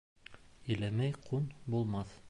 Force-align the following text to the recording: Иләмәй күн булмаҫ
Иләмәй 0.75 1.15
күн 1.29 1.49
булмаҫ 1.75 2.19